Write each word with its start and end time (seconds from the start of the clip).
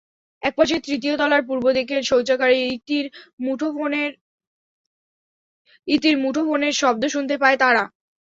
একপর্যায়ে 0.43 0.85
তৃতীয় 0.87 1.15
তলার 1.17 1.43
পূর্ব 1.47 1.65
দিকের 1.77 2.01
শৌচাগারে 2.03 2.57
ইতির 5.87 6.15
মুঠোফোনের 6.17 6.73
শব্দ 6.81 7.03
শুনতে 7.07 7.35
পায় 7.41 7.57
তারা। 7.57 7.83